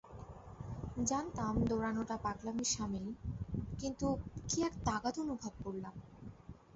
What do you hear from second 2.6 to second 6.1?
সামিল, কিন্তু কি এক তাগাদা অনুভব করলাম।